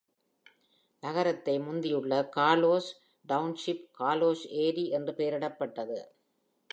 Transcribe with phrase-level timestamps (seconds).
[1.03, 2.89] நகரத்தை முந்தியுள்ள Carlos
[3.29, 5.99] township, Carlos ஏரி என்று பெயரிடப்பட்டது.